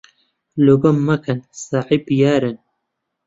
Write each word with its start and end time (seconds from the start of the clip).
لۆمە 0.63 0.91
مەکەن 1.07 1.39
ساحەب 1.65 2.03
یارن 2.21 2.57